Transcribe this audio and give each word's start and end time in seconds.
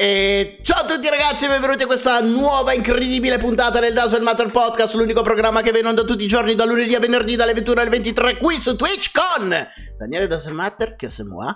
E 0.00 0.60
ciao 0.62 0.80
a 0.80 0.86
tutti 0.86 1.10
ragazzi 1.10 1.44
e 1.44 1.48
benvenuti 1.48 1.82
a 1.82 1.86
questa 1.86 2.22
nuova 2.22 2.72
incredibile 2.72 3.36
puntata 3.36 3.80
del 3.80 3.92
Dazzle 3.92 4.20
Matter 4.20 4.50
Podcast, 4.50 4.94
l'unico 4.94 5.20
programma 5.20 5.60
che 5.60 5.72
viene 5.72 5.88
onda 5.88 6.04
tutti 6.04 6.24
i 6.24 6.26
giorni 6.26 6.54
da 6.54 6.64
lunedì 6.64 6.94
a 6.94 6.98
venerdì 6.98 7.36
dalle 7.36 7.52
21 7.52 7.80
alle 7.82 7.90
23 7.90 8.38
qui 8.38 8.54
su 8.54 8.76
Twitch 8.76 9.10
con 9.12 9.54
Daniele 9.98 10.26
Dazzle 10.26 10.54
Matter, 10.54 10.96
che 10.96 11.10
se 11.10 11.22
moi, 11.24 11.54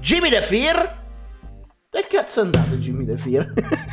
Jimmy 0.00 0.28
The 0.28 0.42
Fear. 0.42 1.02
Che 1.88 2.06
cazzo 2.10 2.40
è 2.40 2.42
andato 2.42 2.74
Jimmy 2.74 3.06
The 3.06 3.16
Fear? 3.16 3.52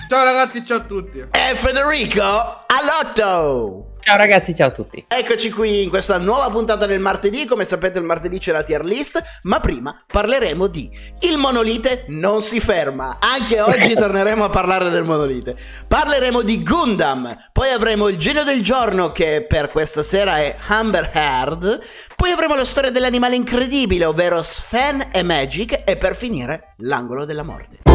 Ciao 0.09 0.23
ragazzi, 0.23 0.65
ciao 0.65 0.79
a 0.79 0.81
tutti. 0.83 1.19
e 1.19 1.55
Federico 1.55 2.23
Alotto. 2.65 3.97
Ciao 4.01 4.17
ragazzi, 4.17 4.55
ciao 4.55 4.69
a 4.69 4.71
tutti. 4.71 5.05
Eccoci 5.07 5.51
qui 5.51 5.83
in 5.83 5.89
questa 5.89 6.17
nuova 6.17 6.49
puntata 6.49 6.87
del 6.87 6.99
martedì, 6.99 7.45
come 7.45 7.65
sapete 7.65 7.99
il 7.99 8.03
martedì 8.05 8.39
c'è 8.39 8.51
la 8.51 8.63
tier 8.63 8.83
list, 8.83 9.21
ma 9.43 9.59
prima 9.59 10.03
parleremo 10.07 10.65
di 10.65 10.89
Il 11.19 11.37
monolite 11.37 12.05
non 12.07 12.41
si 12.41 12.59
ferma, 12.59 13.19
anche 13.19 13.61
oggi 13.61 13.93
torneremo 13.95 14.43
a 14.43 14.49
parlare 14.49 14.89
del 14.89 15.03
monolite. 15.03 15.55
Parleremo 15.87 16.41
di 16.41 16.63
Gundam, 16.63 17.49
poi 17.53 17.69
avremo 17.69 18.07
il 18.07 18.17
genio 18.17 18.43
del 18.43 18.63
giorno 18.63 19.11
che 19.11 19.45
per 19.47 19.69
questa 19.69 20.01
sera 20.01 20.37
è 20.37 20.57
Amber 20.67 21.11
Heard, 21.13 21.81
poi 22.15 22.31
avremo 22.31 22.55
la 22.55 22.65
storia 22.65 22.89
dell'animale 22.89 23.35
incredibile, 23.35 24.05
ovvero 24.05 24.41
Sven 24.41 25.09
e 25.11 25.21
Magic 25.21 25.83
e 25.85 25.95
per 25.95 26.15
finire 26.15 26.73
l'angolo 26.77 27.23
della 27.23 27.43
morte. 27.43 27.90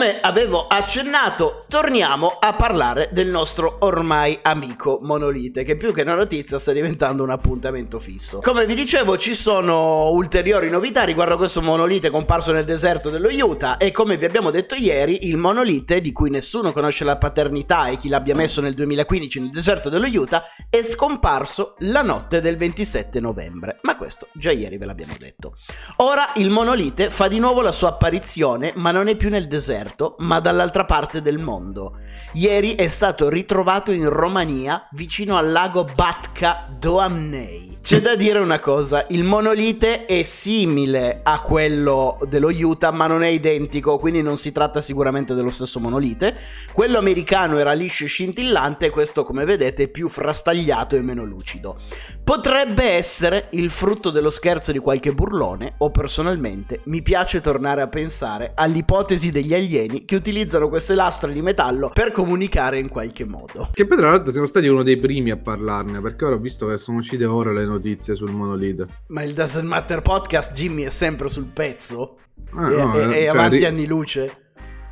Come 0.00 0.18
avevo 0.22 0.66
accennato, 0.66 1.66
torniamo 1.68 2.38
a 2.40 2.54
parlare 2.54 3.10
del 3.12 3.28
nostro 3.28 3.76
ormai 3.80 4.38
amico 4.40 4.96
Monolite, 5.02 5.62
che 5.62 5.76
più 5.76 5.92
che 5.92 6.00
una 6.00 6.14
notizia 6.14 6.58
sta 6.58 6.72
diventando 6.72 7.22
un 7.22 7.28
appuntamento 7.28 7.98
fisso. 7.98 8.38
Come 8.38 8.64
vi 8.64 8.74
dicevo, 8.74 9.18
ci 9.18 9.34
sono 9.34 10.08
ulteriori 10.08 10.70
novità 10.70 11.02
riguardo 11.02 11.34
a 11.34 11.36
questo 11.36 11.60
Monolite 11.60 12.08
comparso 12.08 12.50
nel 12.50 12.64
deserto 12.64 13.10
dello 13.10 13.28
Utah 13.28 13.76
e 13.76 13.90
come 13.90 14.16
vi 14.16 14.24
abbiamo 14.24 14.50
detto 14.50 14.74
ieri, 14.74 15.26
il 15.26 15.36
Monolite, 15.36 16.00
di 16.00 16.12
cui 16.12 16.30
nessuno 16.30 16.72
conosce 16.72 17.04
la 17.04 17.18
paternità 17.18 17.88
e 17.88 17.98
chi 17.98 18.08
l'abbia 18.08 18.34
messo 18.34 18.62
nel 18.62 18.72
2015 18.72 19.40
nel 19.40 19.50
deserto 19.50 19.90
dello 19.90 20.06
Utah, 20.06 20.44
è 20.70 20.82
scomparso 20.82 21.74
la 21.80 22.00
notte 22.00 22.40
del 22.40 22.56
27 22.56 23.20
novembre. 23.20 23.80
Ma 23.82 23.98
questo 23.98 24.28
già 24.32 24.50
ieri 24.50 24.78
ve 24.78 24.86
l'abbiamo 24.86 25.16
detto. 25.18 25.58
Ora 25.96 26.32
il 26.36 26.48
Monolite 26.48 27.10
fa 27.10 27.28
di 27.28 27.38
nuovo 27.38 27.60
la 27.60 27.70
sua 27.70 27.90
apparizione, 27.90 28.72
ma 28.76 28.92
non 28.92 29.08
è 29.08 29.14
più 29.14 29.28
nel 29.28 29.46
deserto, 29.46 29.88
ma 30.18 30.40
dall'altra 30.40 30.84
parte 30.84 31.22
del 31.22 31.38
mondo. 31.38 31.98
Ieri 32.32 32.74
è 32.74 32.88
stato 32.88 33.28
ritrovato 33.28 33.92
in 33.92 34.08
Romania, 34.08 34.88
vicino 34.92 35.36
al 35.36 35.50
lago 35.50 35.84
Batka 35.84 36.68
Doamnei. 36.78 37.79
C'è 37.82 38.00
da 38.00 38.14
dire 38.14 38.38
una 38.38 38.60
cosa, 38.60 39.06
il 39.08 39.24
monolite 39.24 40.04
è 40.04 40.22
simile 40.22 41.20
a 41.24 41.40
quello 41.40 42.18
dello 42.28 42.48
Utah, 42.48 42.92
ma 42.92 43.06
non 43.06 43.22
è 43.22 43.28
identico, 43.28 43.98
quindi 43.98 44.20
non 44.22 44.36
si 44.36 44.52
tratta 44.52 44.80
sicuramente 44.80 45.34
dello 45.34 45.50
stesso 45.50 45.80
monolite. 45.80 46.36
Quello 46.72 46.98
americano 46.98 47.58
era 47.58 47.72
liscio 47.72 48.04
e 48.04 48.08
scintillante, 48.08 48.90
questo 48.90 49.24
come 49.24 49.44
vedete 49.44 49.84
è 49.84 49.88
più 49.88 50.08
frastagliato 50.08 50.94
e 50.94 51.00
meno 51.00 51.24
lucido. 51.24 51.78
Potrebbe 52.22 52.84
essere 52.84 53.48
il 53.52 53.70
frutto 53.70 54.10
dello 54.10 54.30
scherzo 54.30 54.72
di 54.72 54.78
qualche 54.78 55.12
burlone, 55.12 55.74
o 55.78 55.90
personalmente 55.90 56.82
mi 56.84 57.00
piace 57.02 57.40
tornare 57.40 57.80
a 57.80 57.88
pensare 57.88 58.52
all'ipotesi 58.54 59.30
degli 59.30 59.54
alieni 59.54 60.04
che 60.04 60.16
utilizzano 60.16 60.68
queste 60.68 60.94
lastre 60.94 61.32
di 61.32 61.42
metallo 61.42 61.90
per 61.92 62.12
comunicare 62.12 62.78
in 62.78 62.88
qualche 62.88 63.24
modo. 63.24 63.70
Che 63.72 63.86
poi 63.86 63.96
tra 63.96 64.10
l'altro 64.10 64.30
siamo 64.30 64.46
stati 64.46 64.68
uno 64.68 64.82
dei 64.82 64.98
primi 64.98 65.30
a 65.30 65.38
parlarne, 65.38 66.00
perché 66.00 66.26
ora 66.26 66.36
ho 66.36 66.40
visto 66.40 66.68
che 66.68 66.76
sono 66.76 66.98
uscite 66.98 67.24
ora 67.24 67.50
le 67.50 67.68
notizie 67.70 68.14
sul 68.14 68.32
monolite. 68.32 68.86
Ma 69.08 69.22
il 69.22 69.32
Doesn't 69.32 69.66
Matter 69.66 70.02
Podcast, 70.02 70.52
Jimmy, 70.54 70.82
è 70.82 70.90
sempre 70.90 71.28
sul 71.28 71.46
pezzo. 71.46 72.16
Ah, 72.54 72.72
e, 72.72 72.76
no, 72.76 72.94
eh, 72.94 73.02
e 73.02 73.04
cioè, 73.04 73.26
avanti 73.26 73.56
ri- 73.56 73.64
anni 73.64 73.86
luce. 73.86 74.48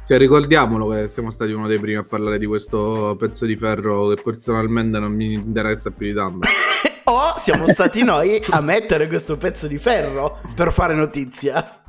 Cioè, 0.06 0.16
ricordiamolo 0.16 0.89
che 0.89 1.09
siamo 1.09 1.31
stati 1.31 1.53
uno 1.53 1.66
dei 1.66 1.78
primi 1.78 1.99
a 1.99 2.03
parlare 2.03 2.39
di 2.39 2.47
questo 2.47 3.15
pezzo 3.19 3.44
di 3.44 3.56
ferro 3.56 4.09
che 4.09 4.22
personalmente 4.22 4.99
non 4.99 5.12
mi 5.12 5.33
interessa 5.33 5.91
più 5.91 6.06
di 6.06 6.15
tanto. 6.15 6.49
o 7.05 7.34
siamo 7.37 7.69
stati 7.69 8.03
noi 8.03 8.43
a 8.50 8.61
mettere 8.61 9.06
questo 9.09 9.37
pezzo 9.37 9.66
di 9.66 9.78
ferro 9.78 10.41
per 10.55 10.72
fare 10.72 10.95
notizia. 10.95 11.83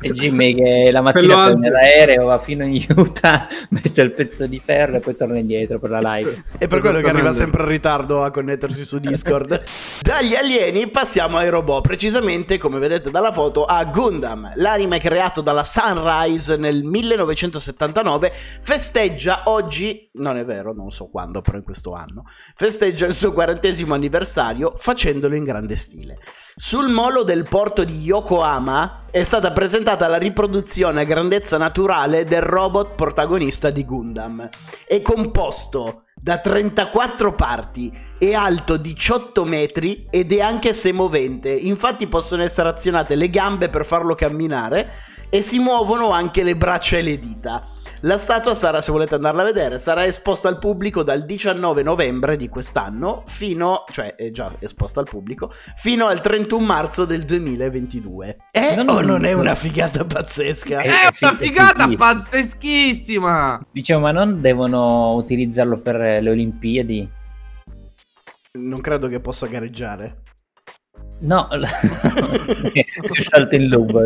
E 0.00 0.10
Jimmy 0.10 0.54
che 0.54 0.90
la 0.90 1.00
mattina 1.00 1.44
prende 1.44 1.70
l'aereo, 1.70 2.26
va 2.26 2.38
fino 2.38 2.64
in 2.64 2.84
Utah, 2.94 3.48
mette 3.70 4.02
il 4.02 4.10
pezzo 4.10 4.46
di 4.46 4.60
ferro 4.60 4.96
e 4.96 5.00
poi 5.00 5.16
torna 5.16 5.38
indietro 5.38 5.78
per 5.78 5.90
la 5.90 6.00
live. 6.00 6.44
È 6.58 6.66
per 6.66 6.80
quello 6.80 7.00
che 7.00 7.08
arriva 7.08 7.32
sempre 7.32 7.62
in 7.62 7.68
ritardo 7.68 8.22
a 8.22 8.30
connettersi 8.30 8.84
su 8.84 8.98
Discord. 8.98 9.62
Dagli 10.02 10.34
alieni 10.34 10.88
passiamo 10.88 11.38
ai 11.38 11.48
robot, 11.48 11.86
precisamente 11.86 12.58
come 12.58 12.78
vedete 12.78 13.10
dalla 13.10 13.32
foto 13.32 13.64
a 13.64 13.82
Gundam. 13.84 14.52
L'anime 14.56 14.98
creato 14.98 15.40
dalla 15.40 15.64
Sunrise 15.64 16.56
nel 16.56 16.82
1979 16.82 18.30
festeggia 18.34 19.42
oggi, 19.44 20.10
non 20.14 20.36
è 20.36 20.44
vero, 20.44 20.74
non 20.74 20.90
so 20.90 21.06
quando, 21.06 21.40
però 21.40 21.56
in 21.56 21.64
questo 21.64 21.94
anno, 21.94 22.24
festeggia 22.56 23.06
il 23.06 23.14
suo 23.14 23.32
quarantesimo 23.32 23.94
anniversario 23.94 24.74
facendolo 24.76 25.34
in 25.34 25.44
grande 25.44 25.76
stile. 25.76 26.18
Sul 26.56 26.88
molo 26.88 27.24
del 27.24 27.46
porto 27.48 27.82
di 27.82 28.00
Yokohama 28.02 28.94
è 29.10 29.24
stata 29.24 29.50
presentata 29.50 29.83
la 29.92 30.16
riproduzione 30.16 31.02
a 31.02 31.04
grandezza 31.04 31.58
naturale 31.58 32.24
del 32.24 32.40
robot 32.40 32.94
protagonista 32.94 33.70
di 33.70 33.84
Gundam. 33.84 34.48
È 34.86 35.00
composto 35.02 36.04
da 36.14 36.38
34 36.38 37.34
parti, 37.34 37.92
è 38.18 38.32
alto 38.32 38.78
18 38.78 39.44
metri 39.44 40.06
ed 40.10 40.32
è 40.32 40.40
anche 40.40 40.72
semovente, 40.72 41.50
infatti 41.50 42.06
possono 42.06 42.42
essere 42.42 42.70
azionate 42.70 43.14
le 43.14 43.28
gambe 43.28 43.68
per 43.68 43.84
farlo 43.84 44.14
camminare 44.14 44.90
e 45.28 45.42
si 45.42 45.58
muovono 45.58 46.10
anche 46.10 46.42
le 46.42 46.56
braccia 46.56 46.96
e 46.96 47.02
le 47.02 47.18
dita. 47.18 47.62
La 48.04 48.18
statua 48.18 48.54
sarà, 48.54 48.82
se 48.82 48.92
volete 48.92 49.14
andarla 49.14 49.40
a 49.40 49.44
vedere, 49.46 49.78
sarà 49.78 50.04
esposta 50.04 50.46
al 50.48 50.58
pubblico 50.58 51.02
dal 51.02 51.24
19 51.24 51.82
novembre 51.82 52.36
di 52.36 52.50
quest'anno 52.50 53.22
fino, 53.24 53.84
cioè 53.90 54.12
è 54.14 54.30
già 54.30 54.52
esposta 54.58 55.00
al 55.00 55.06
pubblico, 55.06 55.50
fino 55.76 56.06
al 56.06 56.20
31 56.20 56.62
marzo 56.66 57.06
del 57.06 57.22
2022. 57.22 58.36
Eh 58.50 58.74
Non 58.76 58.90
o 58.90 59.00
non 59.00 59.24
è 59.24 59.28
visto. 59.28 59.40
una 59.40 59.54
figata 59.54 60.04
pazzesca? 60.04 60.80
Eh, 60.82 60.88
È 60.88 61.08
una 61.22 61.30
sì, 61.30 61.44
figata 61.46 61.88
sì. 61.88 61.96
pazzeschissima! 61.96 63.66
Diciamo, 63.70 64.00
ma 64.00 64.12
non 64.12 64.42
devono 64.42 65.14
utilizzarlo 65.14 65.78
per 65.78 65.96
le 65.96 66.28
Olimpiadi? 66.28 67.08
Non 68.60 68.82
credo 68.82 69.08
che 69.08 69.20
possa 69.20 69.46
gareggiare. 69.46 70.23
No, 71.20 71.48
salta 73.12 73.56
in 73.56 73.68
lungo, 73.68 74.02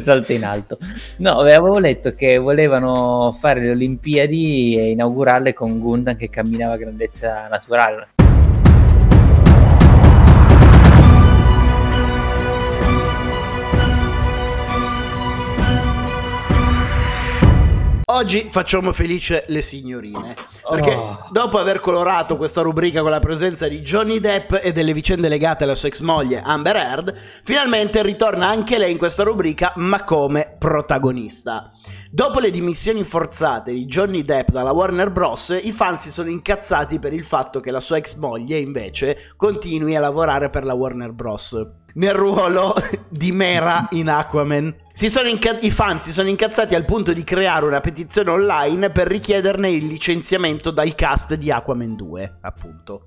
salta 0.00 0.32
in 0.32 0.44
alto. 0.44 0.78
No, 1.18 1.40
avevo 1.40 1.78
letto 1.78 2.12
che 2.12 2.38
volevano 2.38 3.36
fare 3.38 3.60
le 3.60 3.70
Olimpiadi 3.70 4.76
e 4.78 4.90
inaugurarle 4.92 5.52
con 5.52 5.78
Gundam 5.78 6.16
che 6.16 6.30
camminava 6.30 6.74
a 6.74 6.78
grandezza 6.78 7.48
naturale. 7.48 8.21
Oggi 18.14 18.48
facciamo 18.50 18.92
felice 18.92 19.44
le 19.48 19.62
signorine. 19.62 20.36
Perché 20.68 20.94
Oh. 20.94 21.26
dopo 21.30 21.58
aver 21.58 21.80
colorato 21.80 22.36
questa 22.36 22.60
rubrica 22.60 23.00
con 23.00 23.10
la 23.10 23.20
presenza 23.20 23.66
di 23.68 23.80
Johnny 23.80 24.20
Depp 24.20 24.52
e 24.60 24.70
delle 24.72 24.92
vicende 24.92 25.28
legate 25.28 25.64
alla 25.64 25.74
sua 25.74 25.88
ex 25.88 26.00
moglie 26.00 26.42
Amber 26.42 26.76
Heard, 26.76 27.14
finalmente 27.42 28.02
ritorna 28.02 28.48
anche 28.48 28.76
lei 28.76 28.92
in 28.92 28.98
questa 28.98 29.22
rubrica, 29.22 29.72
ma 29.76 30.04
come 30.04 30.54
protagonista. 30.58 31.70
Dopo 32.10 32.38
le 32.38 32.50
dimissioni 32.50 33.02
forzate 33.02 33.72
di 33.72 33.86
Johnny 33.86 34.22
Depp 34.22 34.50
dalla 34.50 34.72
Warner 34.72 35.10
Bros., 35.10 35.58
i 35.62 35.72
fan 35.72 35.98
si 35.98 36.10
sono 36.10 36.28
incazzati 36.28 36.98
per 36.98 37.14
il 37.14 37.24
fatto 37.24 37.60
che 37.60 37.70
la 37.70 37.80
sua 37.80 37.96
ex 37.96 38.14
moglie, 38.16 38.58
invece, 38.58 39.32
continui 39.36 39.96
a 39.96 40.00
lavorare 40.00 40.50
per 40.50 40.64
la 40.64 40.74
Warner 40.74 41.12
Bros. 41.12 41.66
Nel 41.94 42.14
ruolo 42.14 42.74
di 43.08 43.32
Mera 43.32 43.88
in 43.90 44.08
Aquaman. 44.08 44.74
Inca- 45.26 45.58
I 45.60 45.70
fan 45.70 46.00
si 46.00 46.12
sono 46.12 46.28
incazzati 46.28 46.74
al 46.74 46.84
punto 46.84 47.12
di 47.12 47.24
creare 47.24 47.66
una 47.66 47.80
petizione 47.80 48.30
online 48.30 48.90
per 48.90 49.06
richiederne 49.06 49.70
il 49.70 49.86
licenziamento 49.86 50.70
dal 50.70 50.94
cast 50.94 51.34
di 51.34 51.50
Aquaman 51.50 51.96
2, 51.96 52.38
appunto. 52.40 53.06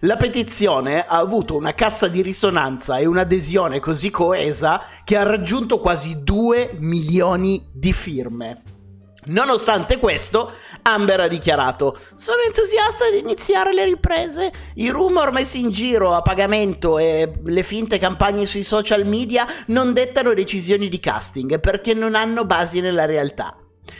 La 0.00 0.16
petizione 0.16 1.06
ha 1.06 1.18
avuto 1.18 1.56
una 1.56 1.74
cassa 1.74 2.08
di 2.08 2.20
risonanza 2.22 2.98
e 2.98 3.06
un'adesione 3.06 3.80
così 3.80 4.10
coesa 4.10 4.82
che 5.04 5.16
ha 5.16 5.22
raggiunto 5.22 5.78
quasi 5.78 6.22
2 6.22 6.76
milioni 6.78 7.68
di 7.72 7.92
firme. 7.92 8.75
Nonostante 9.26 9.98
questo, 9.98 10.52
Amber 10.82 11.20
ha 11.20 11.28
dichiarato: 11.28 11.98
Sono 12.14 12.42
entusiasta 12.42 13.10
di 13.10 13.18
iniziare 13.18 13.72
le 13.72 13.84
riprese. 13.84 14.52
I 14.74 14.90
rumor 14.90 15.32
messi 15.32 15.60
in 15.60 15.70
giro 15.70 16.14
a 16.14 16.22
pagamento 16.22 16.98
e 16.98 17.40
le 17.44 17.62
finte 17.62 17.98
campagne 17.98 18.46
sui 18.46 18.64
social 18.64 19.06
media 19.06 19.46
non 19.66 19.92
dettano 19.92 20.34
decisioni 20.34 20.88
di 20.88 21.00
casting 21.00 21.58
perché 21.58 21.94
non 21.94 22.14
hanno 22.14 22.44
basi 22.44 22.80
nella 22.80 23.04
realtà. 23.04 23.56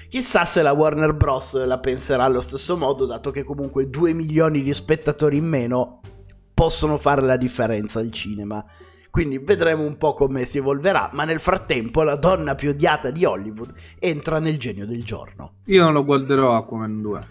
Chissà 0.09 0.45
se 0.45 0.63
la 0.63 0.73
Warner 0.73 1.15
Bros. 1.15 1.65
la 1.65 1.79
penserà 1.79 2.25
allo 2.25 2.41
stesso 2.41 2.77
modo, 2.77 3.07
dato 3.07 3.31
che 3.31 3.43
comunque 3.43 3.89
2 3.89 4.13
milioni 4.13 4.63
di 4.63 4.73
spettatori 4.73 5.39
in 5.39 5.47
meno 5.47 6.01
possono 6.55 6.99
fare 6.99 7.23
la 7.23 7.37
differenza 7.37 7.99
al 7.99 8.13
cinema. 8.13 8.65
Quindi 9.17 9.39
vedremo 9.39 9.83
un 9.83 9.97
po' 9.97 10.13
come 10.13 10.45
si 10.45 10.59
evolverà, 10.59 11.09
ma 11.15 11.25
nel 11.25 11.41
frattempo 11.41 12.03
la 12.03 12.17
donna 12.17 12.55
più 12.55 12.69
odiata 12.69 13.11
di 13.11 13.25
Hollywood 13.25 13.73
entra 13.99 14.39
nel 14.41 14.59
genio 14.59 14.85
del 14.85 15.05
giorno. 15.05 15.53
Io 15.65 15.83
non 15.85 15.95
lo 15.95 16.05
guarderò 16.05 16.55
Aquaman 16.55 17.01
2. 17.01 17.27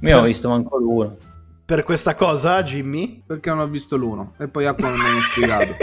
Io 0.00 0.18
ho 0.18 0.22
visto 0.24 0.48
manco 0.48 0.78
l'uno. 0.78 1.16
Per 1.64 1.84
questa 1.84 2.16
cosa, 2.16 2.60
Jimmy? 2.64 3.22
Perché 3.24 3.50
non 3.50 3.60
ho 3.60 3.68
visto 3.68 3.94
l'uno. 3.96 4.34
E 4.40 4.48
poi 4.48 4.66
Aquaman 4.66 4.98
mi 4.98 5.04
ha 5.04 5.20
spiegato. 5.30 5.76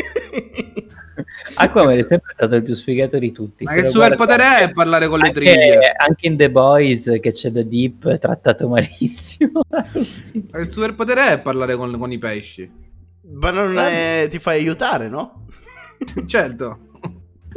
Aquaman 1.53 1.93
è 1.97 2.03
sempre 2.03 2.33
stato 2.33 2.55
il 2.57 2.63
più 2.63 2.73
sfigato 2.73 3.17
di 3.17 3.31
tutti. 3.31 3.63
Ma 3.63 3.71
Se 3.71 3.81
che 3.83 3.87
superpotere 3.91 4.43
guardate- 4.43 4.63
è 4.71 4.73
parlare 4.73 5.07
con 5.07 5.19
le 5.19 5.31
triglie? 5.31 5.79
anche 6.05 6.27
in 6.27 6.35
The 6.35 6.51
Boys 6.51 7.17
che 7.21 7.31
c'è 7.31 7.49
The 7.49 7.65
Deep 7.65 8.17
trattato 8.19 8.67
malissimo. 8.69 9.61
Ma 9.69 10.59
Il 10.59 10.69
superpotere 10.69 11.31
è 11.31 11.39
parlare 11.39 11.77
con, 11.77 11.97
con 11.97 12.11
i 12.11 12.17
pesci. 12.17 12.87
Ma 13.33 13.51
non 13.51 13.77
è- 13.77 14.27
ti 14.29 14.39
fai 14.39 14.59
aiutare, 14.59 15.07
no? 15.07 15.45
certo. 16.27 16.79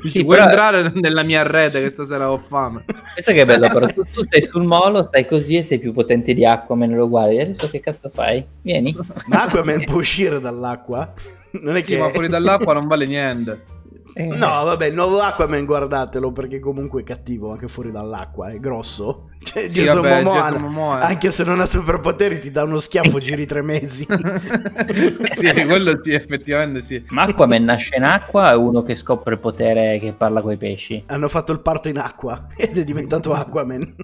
Dici, 0.03 0.19
Sì, 0.19 0.23
vuoi 0.25 0.37
però- 0.39 0.49
entrare 0.49 0.91
nella 0.95 1.23
mia 1.23 1.43
rete 1.43 1.83
che 1.83 1.91
stasera 1.91 2.31
ho 2.33 2.39
fame? 2.39 2.85
Questo 3.13 3.33
che 3.33 3.43
è 3.43 3.45
bello, 3.45 3.69
però 3.69 3.87
tu, 3.89 4.03
tu 4.11 4.23
stai 4.23 4.41
sul 4.43 4.65
molo, 4.65 5.03
stai 5.03 5.27
così 5.27 5.57
e 5.57 5.63
sei 5.63 5.79
più 5.79 5.93
potente 5.93 6.33
di 6.33 6.47
Aquaman, 6.47 6.95
lo 6.95 7.09
guardi. 7.09 7.39
Adesso 7.41 7.69
che 7.69 7.81
cazzo 7.81 8.09
fai? 8.09 8.45
Vieni. 8.63 8.97
Ma 9.27 9.43
Aquaman 9.45 9.85
può 9.87 9.97
uscire 9.97 10.41
dall'acqua? 10.41 11.13
Non 11.61 11.77
è 11.77 11.83
Sì, 11.83 11.89
che... 11.93 11.99
ma 11.99 12.09
fuori 12.09 12.29
dall'acqua 12.29 12.73
non 12.73 12.87
vale 12.87 13.05
niente. 13.07 13.65
Eh, 14.15 14.27
No, 14.27 14.65
vabbè, 14.65 14.87
il 14.87 14.95
nuovo 14.95 15.21
Aquaman 15.21 15.65
guardatelo 15.65 16.33
perché 16.33 16.61
comunque 16.61 17.01
è 17.01 17.05
cattivo 17.05 17.53
anche 17.53 17.69
fuori 17.69 17.91
dall'acqua, 17.91 18.51
è 18.51 18.59
grosso. 18.59 19.29
Cioè, 19.43 19.69
Sì, 19.69 19.81
Jason 19.81 20.03
vabbè, 20.03 20.23
Momoa, 20.23 20.41
Jason 20.43 20.61
Momoa. 20.61 21.01
anche 21.01 21.31
se 21.33 21.43
non 21.43 21.59
ha 21.59 21.67
superpoteri 21.67 22.39
ti 22.39 22.53
dà 22.53 22.63
uno 22.63 22.79
schiaffo, 22.79 23.19
giri 23.21 23.45
tre 23.45 23.61
mesi. 23.61 24.07
sì, 25.35 25.65
quello 25.67 25.99
sì, 26.01 26.13
effettivamente 26.13 26.85
sì. 26.85 27.05
Ma 27.09 27.23
Aquaman 27.23 27.65
nasce 27.65 27.97
in 27.97 28.05
acqua 28.05 28.53
è 28.53 28.55
uno 28.55 28.83
che 28.85 28.95
scopre 28.95 29.35
il 29.35 29.41
potere 29.41 29.99
che 29.99 30.13
parla 30.13 30.41
coi 30.43 30.57
pesci. 30.57 31.03
Hanno 31.07 31.29
fatto 31.29 31.51
il 31.51 31.61
parto 31.61 31.89
in 31.89 31.99
acqua 31.99 32.47
ed 32.57 32.79
è 32.79 32.85
diventato 32.85 33.33
Aquaman. 33.33 33.95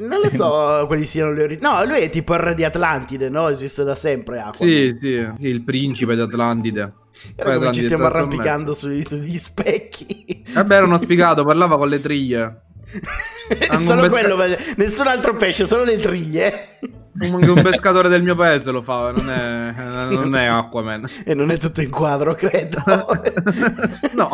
Non 0.00 0.20
lo 0.20 0.28
so 0.28 0.84
quali 0.86 1.06
siano 1.06 1.32
le 1.32 1.42
origini. 1.44 1.66
No, 1.66 1.82
lui 1.84 2.00
è 2.00 2.10
tipo 2.10 2.34
il 2.34 2.40
re 2.40 2.54
di 2.54 2.64
Atlantide, 2.64 3.30
no? 3.30 3.48
Esiste 3.48 3.84
da 3.84 3.94
sempre 3.94 4.36
Aquaman. 4.38 4.54
sì, 4.54 4.96
sì, 5.00 5.26
sì, 5.38 5.46
il 5.46 5.62
principe 5.62 6.14
d'Atlantide. 6.14 6.92
Era 7.36 7.56
come 7.56 7.72
ci 7.72 7.82
stiamo 7.82 8.06
arrampicando 8.06 8.74
sugli, 8.74 9.02
sugli 9.02 9.38
specchi. 9.38 10.44
Vabbè, 10.52 10.74
era 10.74 10.86
uno 10.86 10.98
sfigato, 10.98 11.44
parlava 11.44 11.76
con 11.76 11.88
le 11.88 12.00
triglie. 12.00 12.62
Solo 13.84 14.08
quello, 14.08 14.36
nessun 14.76 15.06
altro 15.06 15.34
pesce, 15.34 15.66
solo 15.66 15.84
le 15.84 15.98
triglie. 15.98 16.78
Un 17.16 17.60
pescatore 17.62 18.08
del 18.08 18.22
mio 18.24 18.34
paese 18.34 18.70
lo 18.72 18.82
fa, 18.82 19.12
non 19.12 19.30
è, 19.30 19.72
non 20.14 20.34
è 20.34 20.46
Aquaman. 20.46 21.08
E 21.24 21.34
non 21.34 21.50
è 21.50 21.56
tutto 21.58 21.80
in 21.80 21.90
quadro, 21.90 22.34
credo. 22.34 22.82
No. 24.14 24.30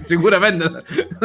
Sicuramente 0.00 0.82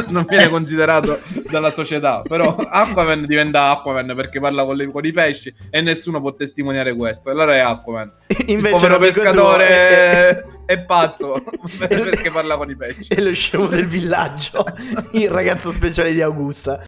non 0.10 0.26
viene 0.28 0.50
considerato 0.50 1.20
dalla 1.50 1.72
società, 1.72 2.22
però 2.22 2.56
Aquaman 2.56 3.26
diventa 3.26 3.70
Aquaman 3.72 4.14
perché 4.16 4.40
parla 4.40 4.66
con, 4.66 4.76
le- 4.76 4.92
con 4.92 5.06
i 5.06 5.12
pesci 5.12 5.54
e 5.70 5.82
nessuno 5.82 6.20
può 6.20 6.34
testimoniare 6.34 6.94
questo. 6.96 7.30
Allora 7.30 7.56
è 7.56 7.60
Aquaman. 7.60 8.12
il 8.28 8.50
Invece 8.50 8.74
povero 8.74 8.98
l'amico 9.00 9.14
tuo 9.14 9.22
pescatore 9.24 9.68
è- 9.68 10.46
è, 10.66 10.80
pazzo 10.80 11.44
perché 11.88 12.30
parla 12.32 12.58
con 12.58 12.70
i 12.70 12.76
pesci. 12.76 13.14
è 13.14 13.22
lo 13.22 13.34
scemo 13.34 13.68
del 13.68 13.86
villaggio, 13.88 14.66
il 15.12 15.30
ragazzo 15.30 15.72
speciale 15.72 16.12
di 16.14 16.22
Augusta. 16.22 16.82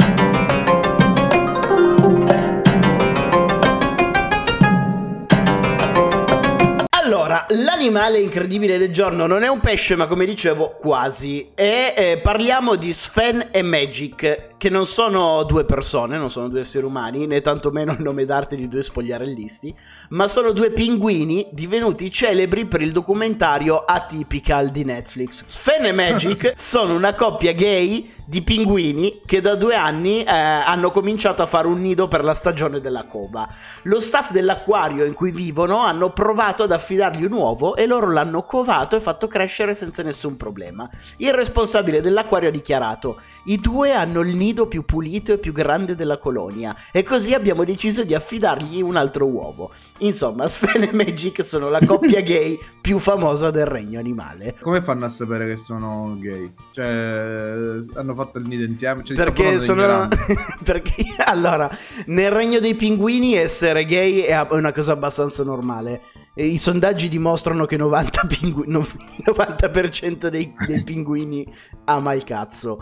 Allora, 7.10 7.48
l'animale 7.66 8.20
incredibile 8.20 8.78
del 8.78 8.92
giorno 8.92 9.26
non 9.26 9.42
è 9.42 9.48
un 9.48 9.60
pesce, 9.62 9.96
ma 9.96 10.06
come 10.06 10.28
dicevo, 10.28 10.78
quasi. 10.80 11.50
E 11.56 11.96
eh, 11.98 12.20
parliamo 12.22 12.76
di 12.76 12.94
Sven 12.94 13.48
e 13.50 13.64
Magic, 13.64 14.50
che 14.60 14.70
non 14.70 14.86
sono 14.86 15.44
due 15.44 15.64
persone, 15.64 16.18
non 16.18 16.30
sono 16.30 16.50
due 16.50 16.60
esseri 16.60 16.86
umani, 16.86 17.26
né 17.26 17.40
tantomeno 17.40 17.94
il 17.94 18.02
nome 18.02 18.26
d'arte 18.26 18.58
di 18.58 18.68
due 18.68 18.84
spogliarellisti, 18.84 19.74
ma 20.10 20.28
sono 20.28 20.52
due 20.52 20.72
pinguini 20.72 21.48
divenuti 21.54 22.12
celebri 22.12 22.66
per 22.66 22.82
il 22.82 22.92
documentario 22.92 23.86
Atypical 23.86 24.68
di 24.68 24.84
Netflix. 24.84 25.46
Sven 25.46 25.86
e 25.86 25.94
Magic 25.94 26.52
sono 26.60 26.94
una 26.94 27.16
coppia 27.16 27.54
gay 27.54 28.18
di 28.30 28.44
pinguini 28.44 29.22
che 29.26 29.42
da 29.42 29.56
due 29.56 29.74
anni 29.74 30.22
eh, 30.22 30.30
hanno 30.32 30.92
cominciato 30.92 31.42
a 31.42 31.48
fare 31.48 31.66
un 31.66 31.82
nido 31.82 32.08
per 32.08 32.24
la 32.24 32.36
stagione 32.36 32.80
della 32.80 33.06
cova. 33.06 33.50
Lo 33.84 34.00
staff 34.00 34.32
dell'acquario 34.32 35.04
in 35.04 35.16
cui 35.16 35.32
vivono 35.32 35.80
hanno 35.80 36.12
provato 36.12 36.62
ad 36.62 36.72
affidargli 36.72 37.24
un 37.24 37.32
uovo 37.32 37.76
e 37.76 37.88
loro 37.88 38.12
l'hanno 38.12 38.44
covato 38.44 38.96
e 38.96 39.02
fatto 39.02 39.26
crescere 39.26 39.74
senza 39.74 40.04
nessun 40.04 40.38
problema. 40.38 40.88
Il 41.18 41.34
responsabile 41.34 42.02
dell'acquario 42.02 42.50
ha 42.50 42.52
dichiarato: 42.52 43.20
I 43.46 43.58
due 43.58 43.94
hanno 43.94 44.20
il 44.20 44.36
nido 44.36 44.48
più 44.54 44.86
pulito 44.86 45.34
e 45.34 45.38
più 45.38 45.54
grande 45.54 45.96
della 45.96 46.18
colonia, 46.18 46.76
e 46.92 47.04
così 47.04 47.34
abbiamo 47.34 47.64
deciso 47.64 48.04
di 48.04 48.14
affidargli 48.14 48.82
un 48.82 48.96
altro 48.96 49.26
uovo. 49.26 49.72
Insomma, 50.00 50.48
Sven 50.50 50.84
e 50.84 50.90
Magic 50.94 51.44
sono 51.44 51.70
la 51.70 51.80
coppia 51.86 52.22
gay 52.22 52.58
più 52.82 53.00
famosa 53.00 53.52
del 53.52 53.66
regno 53.66 54.00
animale. 54.00 54.56
Come 54.62 54.82
fanno 54.82 55.06
a 55.06 55.10
sapere 55.10 55.48
che 55.56 55.62
sono 55.64 56.18
gay? 56.20 56.52
Cioè, 56.72 56.86
hanno 56.86 58.16
fatto 58.16 58.38
il 58.38 58.48
nido 58.48 58.64
insieme? 58.64 59.04
Cioè, 59.04 59.16
Perché 59.16 59.60
sono. 59.60 60.08
perché 60.64 60.96
allora, 61.26 61.70
nel 62.08 62.32
regno 62.32 62.60
dei 62.60 62.76
pinguini 62.76 63.36
essere 63.36 63.86
gay 63.86 64.20
è 64.20 64.48
una 64.52 64.72
cosa 64.72 64.94
abbastanza 64.94 65.44
normale. 65.44 66.02
I 66.36 66.58
sondaggi 66.58 67.10
dimostrano 67.10 67.66
che 67.66 67.76
90 67.76 68.22
pingu- 68.28 68.66
no- 68.66 68.86
90% 69.26 70.28
dei, 70.28 70.54
dei 70.66 70.84
pinguini 70.84 71.46
ama 71.86 72.14
il 72.14 72.24
cazzo. 72.24 72.82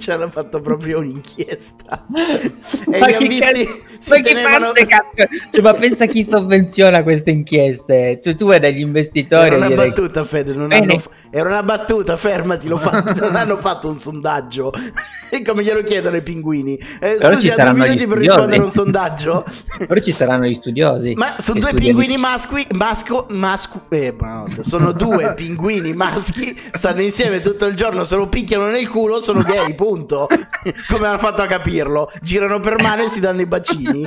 Ci 0.00 0.10
hanno 0.10 0.30
fatto 0.30 0.60
proprio 0.60 0.98
un'inchiesta. 0.98 2.06
E 2.92 2.98
Ma 2.98 3.06
chi 3.06 3.28
visti. 3.28 3.68
si 4.00 4.10
ma 4.10 4.16
chi 4.16 4.22
tenevano- 4.22 4.66
fa 4.66 4.72
ste 4.74 4.86
cazzo? 4.86 5.28
Cioè, 5.50 5.62
ma 5.62 5.72
pensa 5.74 6.06
chi 6.06 6.24
sovvenziona 6.24 7.02
queste 7.02 7.30
inchieste? 7.30 8.18
Cioè, 8.22 8.34
tu 8.34 8.48
hai 8.48 8.58
degli 8.58 8.80
investitori 8.80 9.46
Era 9.48 9.56
una 9.56 9.66
dire- 9.68 9.86
battuta, 9.86 10.24
Fede. 10.24 10.54
Non 10.54 10.68
Bene. 10.68 10.92
hanno 10.92 10.98
fa- 10.98 11.10
Era 11.30 11.48
una 11.50 11.62
battuta, 11.62 12.16
fermati. 12.16 12.68
Fatto- 12.68 13.14
non 13.20 13.36
hanno 13.36 13.56
fatto 13.58 13.88
un 13.88 13.96
sondaggio. 13.96 14.72
E 15.32 15.44
come 15.44 15.62
glielo 15.62 15.82
chiedono 15.84 16.16
i 16.16 16.22
pinguini? 16.22 16.74
Eh, 16.98 17.14
Però 17.20 17.34
scusi, 17.34 17.52
due 17.56 17.72
minuti 17.72 18.04
per 18.08 18.18
rispondere 18.18 18.62
a 18.62 18.64
un 18.64 18.72
sondaggio. 18.72 19.44
Però 19.86 20.00
ci 20.00 20.10
saranno 20.10 20.44
gli 20.46 20.54
studiosi. 20.54 21.14
Ma 21.14 21.36
sono 21.38 21.60
due 21.60 21.72
pinguini 21.72 22.16
maschi, 22.16 22.66
masco, 22.72 23.26
masco, 23.30 23.82
eh, 23.90 24.12
sono 24.58 24.90
due 24.90 25.34
pinguini 25.34 25.92
maschi, 25.92 26.58
stanno 26.72 27.02
insieme 27.02 27.40
tutto 27.40 27.66
il 27.66 27.76
giorno, 27.76 28.02
se 28.02 28.16
lo 28.16 28.26
picchiano 28.28 28.66
nel 28.66 28.88
culo, 28.88 29.20
sono 29.20 29.42
gay, 29.44 29.72
punto. 29.90 30.28
Come 30.88 31.06
hanno 31.06 31.18
fatto 31.18 31.42
a 31.42 31.46
capirlo? 31.46 32.10
Girano 32.22 32.60
per 32.60 32.80
mano 32.80 33.02
e 33.02 33.08
si 33.08 33.18
danno 33.20 33.40
i 33.40 33.46
bacini. 33.46 34.04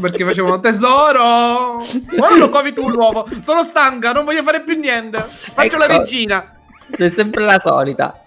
Perché 0.00 0.24
facevano 0.24 0.60
tesoro! 0.60 1.78
Ora 2.18 2.36
lo 2.36 2.48
covi 2.50 2.72
tu 2.72 2.88
l'uovo! 2.88 3.26
Sono 3.40 3.64
stanca, 3.64 4.12
non 4.12 4.24
voglio 4.24 4.42
fare 4.42 4.62
più 4.62 4.78
niente! 4.78 5.24
Faccio 5.26 5.78
la 5.78 5.86
Ecco. 5.86 5.98
regina! 5.98 6.52
È 6.90 7.08
sempre 7.10 7.44
la 7.44 7.58
solita. 7.60 8.22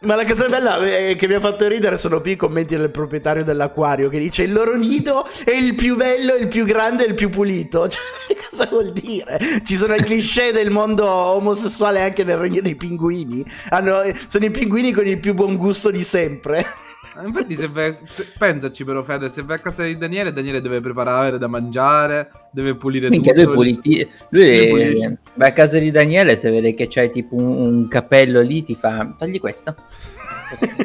Ma 0.00 0.16
la 0.16 0.24
cosa 0.24 0.48
bella 0.48 0.78
eh, 0.84 1.14
che 1.14 1.28
mi 1.28 1.34
ha 1.34 1.40
fatto 1.40 1.68
ridere 1.68 1.96
sono 1.96 2.20
più 2.20 2.32
i 2.32 2.36
commenti 2.36 2.76
del 2.76 2.90
proprietario 2.90 3.44
dell'acquario 3.44 4.08
che 4.08 4.18
dice 4.18 4.42
il 4.42 4.52
loro 4.52 4.76
nido 4.76 5.24
è 5.44 5.52
il 5.52 5.74
più 5.76 5.94
bello, 5.96 6.34
il 6.34 6.48
più 6.48 6.64
grande 6.64 7.04
e 7.04 7.08
il 7.08 7.14
più 7.14 7.28
pulito. 7.28 7.86
Cioè, 7.92 8.36
cosa 8.50 8.66
vuol 8.66 8.92
dire? 8.92 9.38
Ci 9.64 9.74
sono 9.76 9.94
i 9.94 10.02
cliché 10.02 10.50
del 10.52 10.70
mondo 10.70 11.06
omosessuale 11.08 12.00
anche 12.00 12.24
nel 12.24 12.36
regno 12.38 12.60
dei 12.60 12.74
pinguini. 12.74 13.44
Hanno- 13.70 14.02
sono 14.26 14.44
i 14.44 14.50
pinguini 14.50 14.92
con 14.92 15.06
il 15.06 15.18
più 15.20 15.34
buon 15.34 15.56
gusto 15.56 15.90
di 15.90 16.02
sempre. 16.02 16.58
Eh, 16.58 17.26
Infatti, 17.26 17.54
se 17.56 17.68
vai, 17.68 17.94
se- 18.06 18.26
pensaci 18.38 18.84
però, 18.84 19.02
Fede, 19.02 19.30
se 19.32 19.42
vai 19.42 19.56
a 19.58 19.60
casa 19.60 19.82
di 19.82 19.98
Daniele, 19.98 20.32
Daniele 20.32 20.62
deve 20.62 20.80
preparare 20.80 21.36
da 21.36 21.46
mangiare, 21.46 22.30
deve 22.50 22.74
pulire 22.74 23.10
Minchia, 23.10 23.32
tutto. 23.34 23.44
lui, 23.46 23.54
puliti- 23.54 24.10
lui 24.30 24.70
Lui 24.70 25.18
va 25.34 25.46
a 25.46 25.52
casa 25.52 25.78
di 25.78 25.90
Daniele 25.90 26.36
se 26.36 26.50
vede 26.50 26.72
che 26.74 26.86
c'hai 26.88 27.10
tipo 27.10 27.34
un, 27.36 27.44
un 27.44 27.88
cappello 27.88 28.40
lì 28.40 28.62
ti 28.62 28.74
fa 28.74 29.11
togli 29.16 29.38
questo 29.40 29.74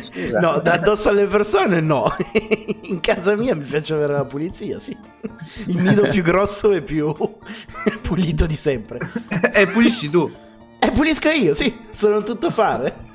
Scusa. 0.01 0.39
No, 0.39 0.59
da 0.59 0.73
addosso 0.73 1.09
alle 1.09 1.25
persone 1.27 1.81
no. 1.81 2.13
In 2.83 2.99
casa 3.01 3.35
mia 3.35 3.53
mi 3.55 3.63
piace 3.63 3.93
avere 3.93 4.13
la 4.13 4.23
pulizia, 4.25 4.79
sì. 4.79 4.95
Il 5.65 5.77
nido 5.77 6.07
più 6.07 6.23
grosso 6.23 6.71
e 6.71 6.81
più 6.81 7.13
pulito 8.01 8.45
di 8.45 8.55
sempre. 8.55 8.99
e 9.53 9.67
pulisci 9.67 10.09
tu. 10.09 10.31
E 10.79 10.91
pulisco 10.91 11.27
io, 11.29 11.53
sì, 11.53 11.75
sono 11.91 12.23
tutto 12.23 12.49
fare. 12.49 13.05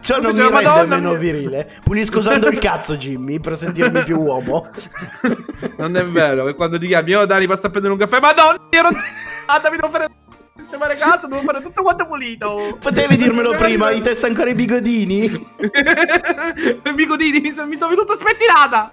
Ciò 0.00 0.20
non 0.20 0.32
mi 0.32 0.38
Faceva, 0.38 0.58
rende 0.60 0.64
"Madonna 0.64 0.94
meno 0.94 1.10
mia". 1.10 1.18
virile. 1.18 1.70
Pulisco 1.82 2.18
usando 2.18 2.48
il 2.48 2.58
cazzo, 2.58 2.96
Jimmy, 2.96 3.40
per 3.40 3.56
sentirmi 3.56 4.04
più 4.04 4.20
uomo. 4.20 4.64
Non 5.76 5.96
è 5.96 6.04
vero, 6.06 6.46
che 6.46 6.54
quando 6.54 6.78
ti 6.78 6.86
chiami, 6.86 7.14
oh 7.14 7.26
Dani, 7.26 7.46
passa 7.46 7.66
a 7.66 7.70
prendere 7.70 7.92
un 7.92 7.98
caffè, 7.98 8.20
madonna, 8.20 8.60
ero... 8.70 8.88
Ah, 9.46 9.60
mi 9.70 9.76
devo 9.76 9.90
fare... 9.90 10.06
Sistemare 10.06 10.23
cazzo, 11.04 11.26
devo 11.26 11.42
fare 11.42 11.60
tutto 11.60 11.82
quanto 11.82 12.06
pulito. 12.06 12.78
Potevi 12.80 13.16
dirmelo 13.16 13.54
prima, 13.54 13.90
in 13.90 14.02
testa 14.02 14.26
ancora 14.26 14.50
i 14.50 14.54
bigodini? 14.54 15.28
Bigodini, 16.94 17.40
mi 17.40 17.52
sono 17.54 17.68
mi 17.68 17.76
sono 17.76 17.90
venuto 17.90 18.16
spettinata. 18.16 18.90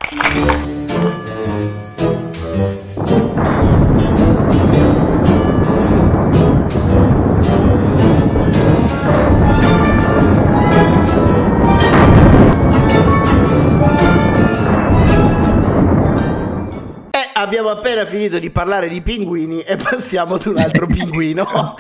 Abbiamo 17.42 17.70
appena 17.70 18.06
finito 18.06 18.40
di 18.40 18.50
parlare 18.50 18.88
di 18.88 19.02
pinguini 19.02 19.62
e 19.62 19.76
passiamo 19.76 20.36
ad 20.36 20.46
un 20.46 20.58
altro 20.60 20.86
pinguino. 20.86 21.76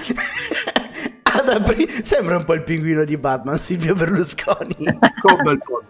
Ad 1.33 1.47
apri- 1.47 1.87
Sembra 2.03 2.35
un 2.35 2.43
po' 2.43 2.55
il 2.55 2.63
pinguino 2.63 3.05
di 3.05 3.15
Batman, 3.15 3.57
Silvio 3.57 3.95
Berlusconi. 3.95 4.75
Po'. 5.21 5.83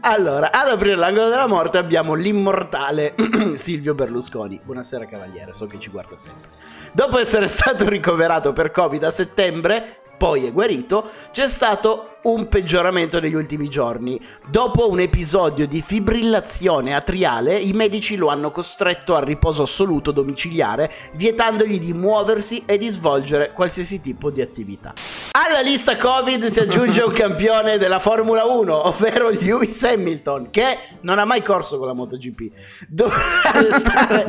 Allora, 0.00 0.50
ad 0.50 0.68
aprire 0.68 0.96
l'angolo 0.96 1.28
della 1.28 1.46
morte 1.46 1.78
abbiamo 1.78 2.14
l'immortale 2.14 3.14
Silvio 3.54 3.94
Berlusconi. 3.94 4.60
Buonasera 4.64 5.06
cavaliere, 5.06 5.54
so 5.54 5.68
che 5.68 5.78
ci 5.78 5.88
guarda 5.88 6.16
sempre. 6.18 6.50
Dopo 6.92 7.16
essere 7.16 7.46
stato 7.46 7.88
ricoverato 7.88 8.52
per 8.52 8.72
Covid 8.72 9.04
a 9.04 9.12
settembre, 9.12 10.00
poi 10.18 10.46
è 10.46 10.52
guarito, 10.52 11.08
c'è 11.30 11.46
stato 11.46 12.15
un 12.26 12.48
peggioramento 12.48 13.20
negli 13.20 13.34
ultimi 13.34 13.68
giorni. 13.68 14.20
Dopo 14.48 14.90
un 14.90 14.98
episodio 15.00 15.66
di 15.66 15.80
fibrillazione 15.80 16.94
atriale, 16.94 17.56
i 17.56 17.72
medici 17.72 18.16
lo 18.16 18.28
hanno 18.28 18.50
costretto 18.50 19.14
al 19.14 19.24
riposo 19.24 19.62
assoluto 19.62 20.10
domiciliare, 20.10 20.92
vietandogli 21.14 21.78
di 21.78 21.92
muoversi 21.92 22.64
e 22.66 22.78
di 22.78 22.88
svolgere 22.88 23.52
qualsiasi 23.52 24.00
tipo 24.00 24.30
di 24.30 24.40
attività. 24.40 24.94
Alla 25.38 25.60
lista 25.60 25.96
Covid 25.96 26.46
si 26.46 26.60
aggiunge 26.60 27.02
un 27.02 27.12
campione 27.12 27.76
della 27.78 27.98
Formula 27.98 28.44
1, 28.44 28.88
ovvero 28.88 29.28
Lewis 29.28 29.84
Hamilton, 29.84 30.50
che 30.50 30.78
non 31.02 31.18
ha 31.18 31.24
mai 31.24 31.42
corso 31.42 31.78
con 31.78 31.86
la 31.86 31.92
MotoGP. 31.92 32.86
Dovrà 32.88 33.52
restare 33.52 34.28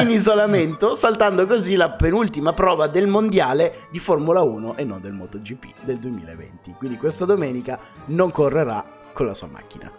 in 0.00 0.10
isolamento, 0.10 0.94
saltando 0.94 1.46
così 1.46 1.76
la 1.76 1.90
penultima 1.90 2.52
prova 2.52 2.88
del 2.88 3.06
mondiale 3.06 3.72
di 3.90 4.00
Formula 4.00 4.42
1 4.42 4.76
e 4.76 4.84
non 4.84 5.00
del 5.00 5.12
MotoGP 5.12 5.84
del 5.84 5.98
2020. 5.98 6.74
Quindi 6.76 6.98
questa 7.22 7.24
domenica 7.24 7.78
non 8.06 8.30
correrà 8.30 8.84
con 9.12 9.26
la 9.26 9.34
sua 9.34 9.48
macchina. 9.50 9.90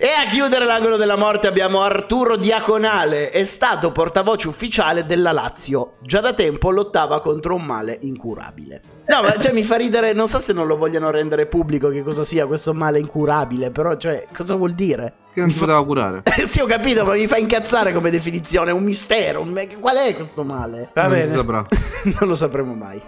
E 0.00 0.06
a 0.06 0.30
chiudere 0.30 0.64
l'angolo 0.64 0.96
della 0.96 1.16
morte 1.16 1.48
abbiamo 1.48 1.82
Arturo 1.82 2.36
Diaconale, 2.36 3.30
è 3.30 3.44
stato 3.44 3.90
portavoce 3.90 4.46
ufficiale 4.46 5.04
della 5.04 5.32
Lazio. 5.32 5.94
Già 6.00 6.20
da 6.20 6.32
tempo 6.34 6.70
lottava 6.70 7.20
contro 7.20 7.56
un 7.56 7.64
male 7.64 7.98
incurabile. 8.02 8.80
No, 9.08 9.22
ma 9.22 9.36
cioè 9.36 9.52
mi 9.52 9.64
fa 9.64 9.76
ridere, 9.76 10.12
non 10.12 10.28
so 10.28 10.38
se 10.38 10.52
non 10.52 10.68
lo 10.68 10.76
vogliono 10.76 11.10
rendere 11.10 11.46
pubblico 11.46 11.88
che 11.88 12.02
cosa 12.02 12.24
sia 12.24 12.46
questo 12.46 12.72
male 12.74 13.00
incurabile, 13.00 13.72
però 13.72 13.96
cioè 13.96 14.26
cosa 14.32 14.54
vuol 14.54 14.74
dire? 14.74 15.14
Che 15.32 15.40
non 15.40 15.50
si 15.50 15.58
poteva 15.58 15.84
curare. 15.84 16.22
sì, 16.46 16.60
ho 16.60 16.66
capito, 16.66 17.04
ma 17.04 17.14
mi 17.14 17.26
fa 17.26 17.38
incazzare 17.38 17.92
come 17.92 18.10
definizione, 18.10 18.70
è 18.70 18.72
un 18.72 18.84
mistero. 18.84 19.40
un 19.40 19.68
Qual 19.80 19.96
è 19.96 20.14
questo 20.14 20.44
male? 20.44 20.90
Va 20.94 21.08
bene. 21.08 21.34
non 21.34 22.28
lo 22.28 22.34
sapremo 22.36 22.74
mai. 22.74 23.02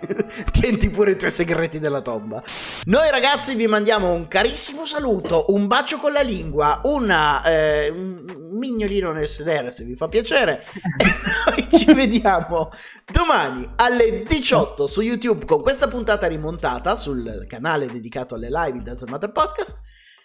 Tienti 0.50 0.90
pure 0.90 1.12
i 1.12 1.16
tuoi 1.16 1.30
segreti 1.30 1.78
della 1.78 2.00
tomba. 2.00 2.42
Noi 2.84 3.10
ragazzi 3.10 3.54
vi 3.54 3.66
mandiamo 3.66 4.12
un 4.12 4.28
carissimo 4.28 4.86
saluto, 4.86 5.46
un 5.48 5.66
bacio 5.66 5.98
con 5.98 6.12
la 6.12 6.22
lingua, 6.22 6.80
una, 6.84 7.42
eh, 7.44 7.90
un 7.90 8.56
mignolino 8.58 9.12
nel 9.12 9.28
sedere 9.28 9.70
se 9.70 9.84
vi 9.84 9.94
fa 9.94 10.06
piacere. 10.06 10.64
E 10.96 11.06
noi 11.50 11.68
ci 11.70 11.92
vediamo 11.92 12.70
domani 13.10 13.68
alle 13.76 14.22
18 14.22 14.86
su 14.86 15.00
YouTube 15.00 15.44
con 15.44 15.60
questa 15.62 15.88
puntata 15.88 16.26
rimontata 16.26 16.96
sul 16.96 17.46
canale 17.46 17.86
dedicato 17.86 18.34
alle 18.34 18.48
live 18.50 18.72
di 18.72 18.84
Doesn't 18.84 19.10
Matter 19.10 19.32
Podcast 19.32 19.80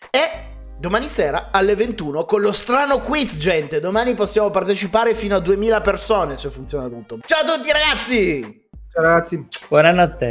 e 0.09 0.53
domani 0.77 1.05
sera 1.05 1.49
alle 1.51 1.75
21 1.75 2.25
con 2.25 2.41
lo 2.41 2.51
strano 2.51 2.99
quiz 2.99 3.37
gente. 3.37 3.79
Domani 3.79 4.13
possiamo 4.13 4.49
partecipare 4.49 5.13
fino 5.13 5.35
a 5.35 5.39
2000 5.39 5.81
persone 5.81 6.37
se 6.37 6.49
funziona 6.49 6.87
tutto. 6.87 7.19
Ciao 7.25 7.41
a 7.41 7.55
tutti 7.55 7.71
ragazzi! 7.71 8.64
Ciao 8.95 9.03
ragazzi. 9.03 9.45
Buonanotte. 9.67 10.29